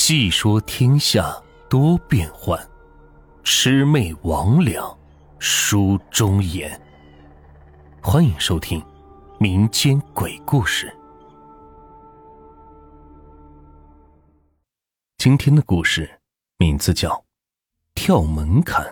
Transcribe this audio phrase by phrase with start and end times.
[0.00, 1.36] 细说天下
[1.68, 2.56] 多变幻，
[3.42, 4.96] 魑魅魍魉
[5.40, 6.80] 书中言。
[8.00, 8.80] 欢迎收听
[9.40, 10.96] 民间鬼故事。
[15.18, 16.08] 今天的故事
[16.58, 17.10] 名字叫
[17.92, 18.86] 《跳门槛》。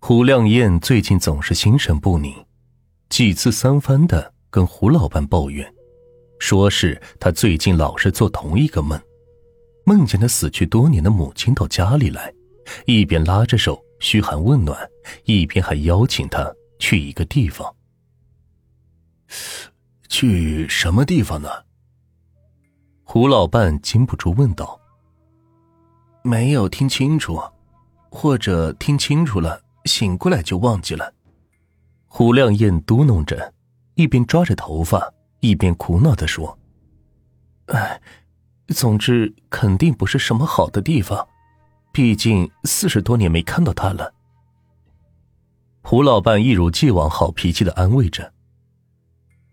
[0.00, 2.44] 胡亮燕最近总是心神不宁，
[3.08, 5.75] 几次三番的跟胡老板抱怨。
[6.38, 9.00] 说是他最近老是做同一个梦，
[9.84, 12.32] 梦见他死去多年的母亲到家里来，
[12.84, 14.78] 一边拉着手嘘寒问暖，
[15.24, 17.74] 一边还邀请他去一个地方。
[20.08, 21.48] 去什么地方呢？
[23.02, 24.80] 胡老伴禁不住问道。
[26.22, 27.40] 没有听清楚，
[28.10, 31.12] 或者听清楚了，醒过来就忘记了。
[32.06, 33.52] 胡亮燕嘟哝着，
[33.94, 35.12] 一边抓着头发。
[35.40, 36.58] 一边苦恼的说
[37.66, 38.00] ：“哎，
[38.68, 41.28] 总之肯定不是什么好的地方，
[41.92, 44.12] 毕竟四十多年没看到他了。”
[45.82, 48.32] 胡老伴一如既往好脾气的安慰着：“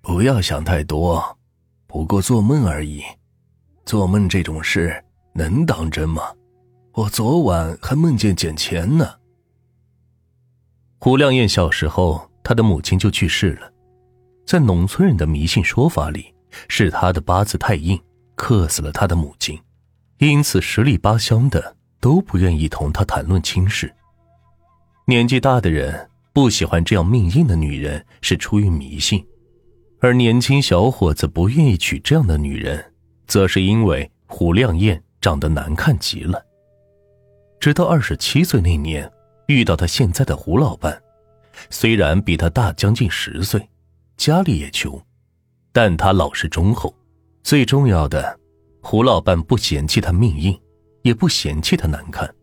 [0.01, 1.37] 不要想太多，
[1.85, 3.03] 不过做梦而已。
[3.85, 6.21] 做梦这种事能当真吗？
[6.93, 9.19] 我昨晚还梦见捡钱呢。”
[10.99, 13.72] 胡亮燕小时候，他的母亲就去世了。
[14.45, 16.33] 在农村人的迷信说法里，
[16.67, 17.99] 是他的八字太硬，
[18.35, 19.59] 克死了他的母亲，
[20.19, 23.93] 因此十里八乡的都不愿意同他谈论亲事。
[25.05, 29.19] 年纪大的人不喜欢这样命硬的女人，是出于迷信；
[29.99, 32.93] 而年轻小伙子不愿意娶这样的女人，
[33.27, 36.45] 则是因为胡亮燕长得难看极了。
[37.59, 39.09] 直到二十七岁那年，
[39.47, 41.01] 遇到他现在的胡老伴，
[41.69, 43.69] 虽然比他大将近十岁。
[44.17, 45.01] 家里也穷，
[45.71, 46.93] 但他老实忠厚。
[47.43, 48.39] 最重要的，
[48.81, 50.57] 胡老伴不嫌弃他命硬，
[51.01, 52.33] 也不嫌弃他难看，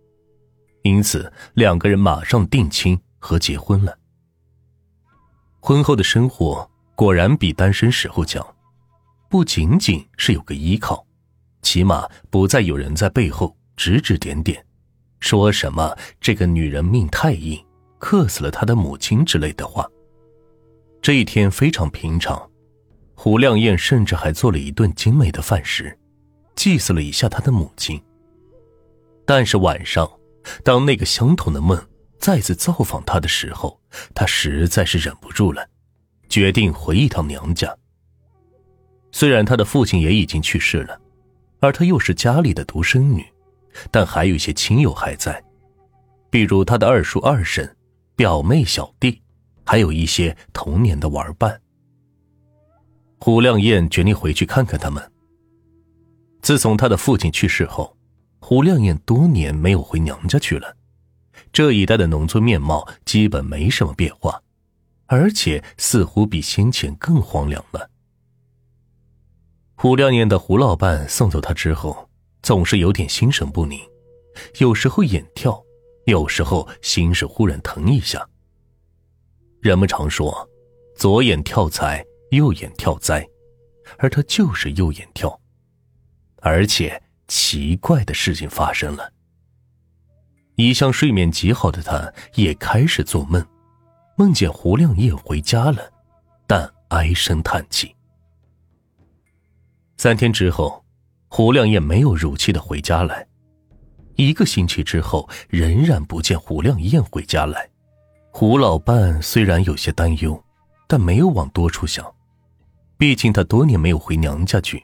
[0.83, 3.97] 因此两个人马上定亲和结婚了。
[5.61, 8.47] 婚后的生活果然比单身时候强，
[9.29, 11.07] 不仅仅是有个依靠，
[11.63, 14.63] 起码不再有人在背后指指点点，
[15.19, 17.59] 说什么这个女人命太硬，
[17.99, 19.89] 克死了他的母亲之类的话。
[21.03, 22.51] 这一天非常平常，
[23.15, 25.99] 胡亮燕甚至还做了一顿精美的饭食，
[26.55, 28.01] 祭祀了一下他的母亲。
[29.25, 30.11] 但是晚上，
[30.63, 31.81] 当那个相同的梦
[32.19, 33.81] 再次造访他的时候，
[34.15, 35.67] 他实在是忍不住了，
[36.29, 37.75] 决定回一趟娘家。
[39.11, 41.01] 虽然他的父亲也已经去世了，
[41.61, 43.25] 而他又是家里的独生女，
[43.91, 45.43] 但还有一些亲友还在，
[46.29, 47.75] 比如他的二叔、二婶、
[48.15, 49.23] 表妹、小弟。
[49.71, 51.61] 还有一些童年的玩伴。
[53.21, 55.13] 胡亮燕决定回去看看他们。
[56.43, 57.97] 自从他的父亲去世后，
[58.41, 60.77] 胡亮燕多年没有回娘家去了。
[61.53, 64.43] 这一带的农村面貌基本没什么变化，
[65.07, 67.89] 而且似乎比先前更荒凉了。
[69.77, 72.11] 胡亮燕的胡老伴送走他之后，
[72.43, 73.79] 总是有点心神不宁，
[74.59, 75.63] 有时候眼跳，
[76.07, 78.29] 有时候心是忽然疼一下。
[79.61, 80.49] 人们常说，
[80.97, 83.29] 左眼跳财，右眼跳灾，
[83.99, 85.39] 而他就是右眼跳，
[86.37, 89.13] 而且奇怪的事情发生了。
[90.57, 93.47] 一向睡眠极好的他，也开始做梦，
[94.17, 95.93] 梦见胡亮燕回家了，
[96.47, 97.95] 但唉声叹气。
[99.99, 100.83] 三天之后，
[101.29, 103.27] 胡亮燕没有如期的回家来，
[104.17, 107.70] 一个星期之后，仍然不见胡亮燕回家来。
[108.41, 110.43] 胡老伴虽然有些担忧，
[110.89, 112.11] 但没有往多处想。
[112.97, 114.83] 毕竟他多年没有回娘家去，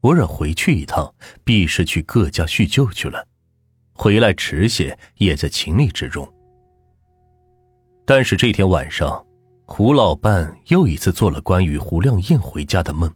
[0.00, 1.14] 偶尔回去一趟，
[1.44, 3.24] 必是去各家叙旧去了。
[3.92, 6.28] 回来迟些也在情理之中。
[8.04, 9.24] 但是这天晚上，
[9.64, 13.08] 胡老伴又一次做了关于胡亮燕回家的梦，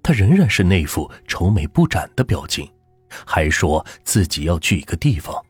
[0.00, 2.70] 他仍然是那副愁眉不展的表情，
[3.26, 5.44] 还说自己要去一个地方，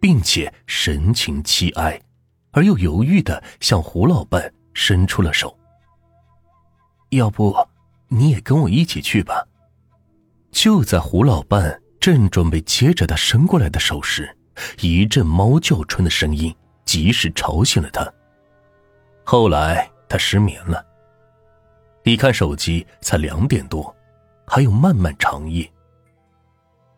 [0.00, 1.96] 并且神情凄哀。
[2.58, 5.56] 而又犹豫的向胡老伴伸出了手。
[7.10, 7.56] 要不，
[8.08, 9.46] 你也跟我一起去吧。
[10.50, 14.36] 就在胡老伴正准备接着他伸过来的手时，
[14.80, 16.52] 一阵猫叫春的声音
[16.84, 18.12] 及时吵醒了他。
[19.22, 20.84] 后来他失眠了。
[22.02, 23.94] 一看手机，才两点多，
[24.48, 25.70] 还有漫漫长夜。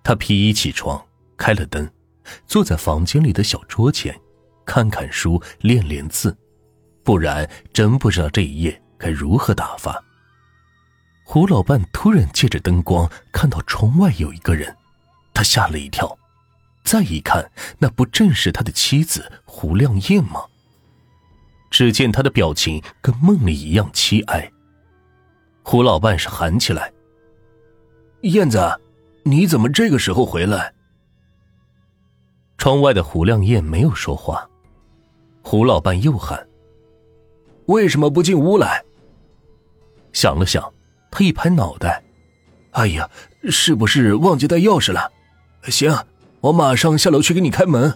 [0.03, 1.05] 他披衣起床，
[1.37, 1.87] 开了灯，
[2.47, 4.19] 坐在房间里的小桌前。
[4.73, 6.39] 看看书，练练字，
[7.03, 10.01] 不然真不知道这一夜该如何打发。
[11.25, 14.77] 胡老伴突然借着灯光看到窗外有一个人，
[15.35, 16.17] 他吓了一跳，
[16.85, 17.51] 再一看，
[17.81, 20.45] 那不正是他的妻子胡亮燕吗？
[21.69, 24.53] 只见他的表情跟梦里一样凄哀。
[25.65, 26.93] 胡老伴是喊起来
[28.23, 28.81] ：“燕子，
[29.25, 30.73] 你怎么这个时候回来？”
[32.57, 34.47] 窗外的胡亮燕没有说话。
[35.43, 36.47] 胡老伴又喊
[37.67, 38.85] ：“为什么不进屋来？”
[40.13, 40.73] 想了想。
[41.13, 42.01] 他一拍脑袋
[42.71, 43.11] ，“哎呀，
[43.51, 45.11] 是不是忘记带钥匙了？
[45.65, 45.93] 行，
[46.41, 47.93] 我马上下楼去给你开门。”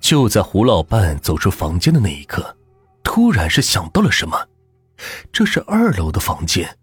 [0.00, 2.56] 就在胡老伴走出房间的那一刻，
[3.04, 4.48] 突然是想到了什么。
[5.30, 6.76] 这是二楼的房间，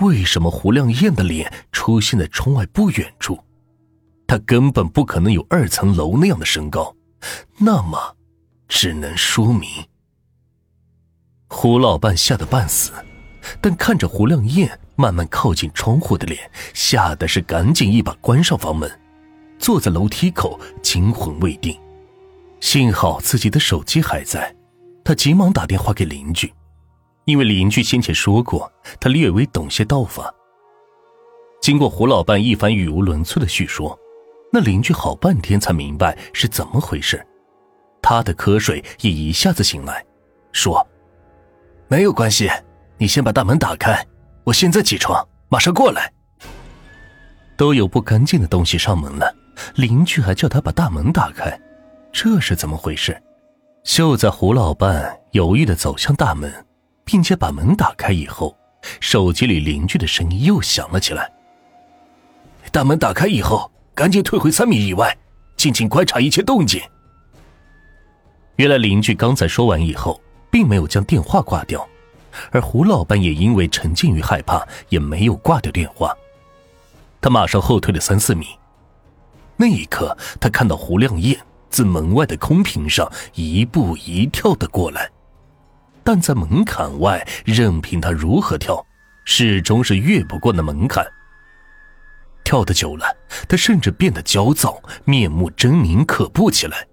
[0.00, 3.38] 为什么胡亮燕的脸出现在窗外不远处？
[4.26, 6.92] 他根本不可能有二层楼那样的身高，
[7.58, 8.16] 那么，
[8.74, 9.68] 只能说明……
[11.46, 12.90] 胡老伴吓得半死。
[13.60, 18.90] 但看着胡亮燕慢慢靠近窗户的脸，吓得是赶紧一把关上房门，
[19.58, 21.78] 坐在楼梯口惊魂未定。
[22.60, 24.54] 幸好自己的手机还在，
[25.04, 26.50] 他急忙打电话给邻居，
[27.26, 30.32] 因为邻居先前说过他略微懂些道法。
[31.60, 33.98] 经过胡老伴一番语无伦次的叙说，
[34.50, 37.24] 那邻居好半天才明白是怎么回事，
[38.02, 40.04] 他的瞌睡也一下子醒来，
[40.52, 40.86] 说
[41.88, 42.50] ：“没有关系。”
[42.98, 44.06] 你先把大门打开，
[44.44, 46.12] 我现在起床，马上过来。
[47.56, 49.34] 都有不干净的东西上门了，
[49.74, 51.58] 邻居还叫他把大门打开，
[52.12, 53.20] 这是怎么回事？
[53.82, 56.52] 就在胡老伴犹豫的走向大门，
[57.04, 58.56] 并且把门打开以后，
[59.00, 61.28] 手机里邻居的声音又响了起来
[62.70, 65.16] ：“大门打开以后，赶紧退回三米以外，
[65.56, 66.80] 静静观察一切动静。”
[68.56, 70.20] 原来邻居刚才说完以后，
[70.50, 71.86] 并没有将电话挂掉。
[72.50, 76.14] 而胡老板也因为沉浸于害怕，也没有挂掉电话。
[77.20, 78.46] 他马上后退了三四米。
[79.56, 81.38] 那一刻，他看到胡亮燕
[81.68, 85.10] 自门外的空坪上一步一跳的过来，
[86.02, 88.84] 但在门槛外，任凭他如何跳，
[89.24, 91.06] 始终是越不过那门槛。
[92.44, 93.06] 跳的久了，
[93.46, 96.86] 他甚至变得焦躁，面目狰狞可怖起来。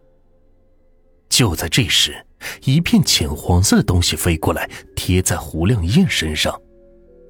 [1.39, 2.25] 就在这时，
[2.65, 6.53] 一片浅黄色的东西飞过来，贴在胡亮燕身上，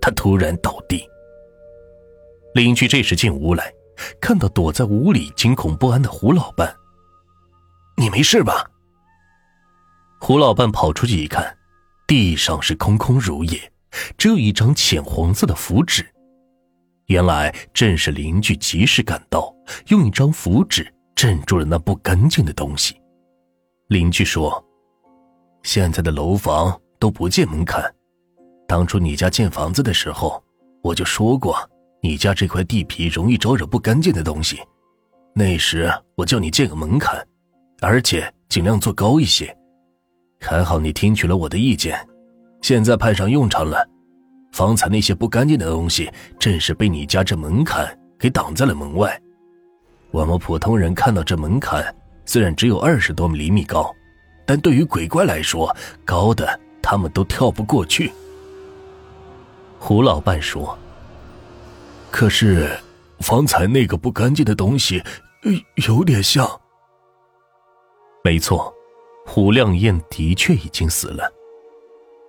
[0.01, 1.07] 他突然倒地。
[2.55, 3.71] 邻居这时进屋来，
[4.19, 6.75] 看到躲在屋里惊恐不安的胡老伴
[7.97, 8.71] ，“你没事吧？”
[10.19, 11.55] 胡老伴跑出去一看，
[12.07, 13.71] 地上是空空如也，
[14.17, 16.03] 只有一张浅黄色的符纸。
[17.05, 19.53] 原来正是邻居及时赶到，
[19.89, 22.98] 用一张符纸镇住了那不干净的东西。
[23.89, 24.63] 邻居说。
[25.63, 27.83] 现在的楼房都不建门槛，
[28.67, 30.41] 当初你家建房子的时候，
[30.83, 31.57] 我就说过，
[31.99, 34.59] 你家这块地皮容易招惹不干净的东西。
[35.33, 37.19] 那时我叫你建个门槛，
[37.81, 39.53] 而且尽量做高一些。
[40.39, 41.99] 还好你听取了我的意见，
[42.61, 43.83] 现在派上用场了。
[44.51, 49.19] 方才那些不干净的东西，正是被你家这门槛给挡在了门外。
[50.11, 51.83] 我们普通人看到这门槛，
[52.31, 53.91] 虽然只有二十多厘米高。
[54.45, 58.11] 但对于鬼怪来说，高的他们都跳不过去。
[59.79, 60.77] 胡老伴说
[62.11, 62.69] ：“可是，
[63.19, 65.03] 方才那个不干净的东西，
[65.87, 66.47] 有点像。”
[68.23, 68.71] 没错，
[69.25, 71.31] 胡亮燕的确已经死了。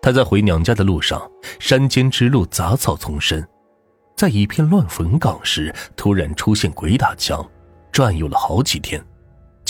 [0.00, 3.46] 他在回娘家的路上，山间之路杂草丛生，
[4.16, 7.46] 在一片乱坟岗时，突然出现鬼打墙，
[7.92, 9.02] 转悠了好几天，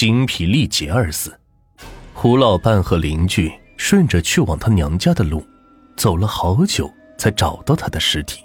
[0.00, 1.38] 精疲力竭而死。
[2.14, 5.46] 胡老伴和邻居顺着去往他娘家的路，
[5.94, 8.42] 走了好久才找到他的尸体。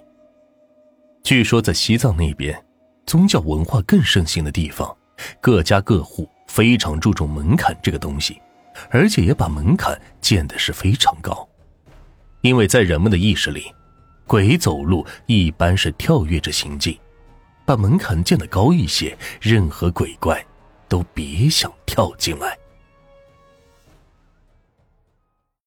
[1.24, 2.62] 据说在西藏那边，
[3.06, 4.94] 宗教文化更盛行的地方，
[5.40, 8.38] 各家各户非常注重门槛这个东西，
[8.90, 11.48] 而且也把门槛建的是非常高，
[12.42, 13.72] 因为在人们的意识里，
[14.28, 17.00] 鬼走路一般是跳跃着行进，
[17.64, 20.46] 把门槛建得高一些，任何鬼怪
[20.96, 22.58] 都别想跳进来。